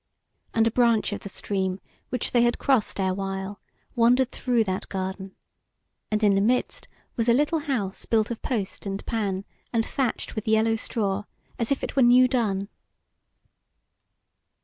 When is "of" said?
1.13-1.19, 8.31-8.41